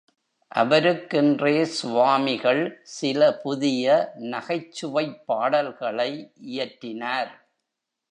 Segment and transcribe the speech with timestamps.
[0.51, 2.61] அவருக்கென்றே சுவாமிகள்
[2.93, 3.85] சில புதிய
[4.31, 6.09] நகைச் சுவைப் பாடல்களை
[6.47, 7.31] இயற்றினார்.